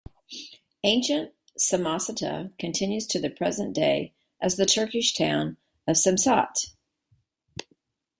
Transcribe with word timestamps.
Ancient 0.83 1.31
Samosata 1.59 2.57
continues 2.57 3.05
to 3.05 3.19
the 3.19 3.29
present 3.29 3.75
day 3.75 4.15
as 4.41 4.55
the 4.55 4.65
Turkish 4.65 5.13
town 5.13 5.57
of 5.85 5.95
Samsat. 5.95 6.55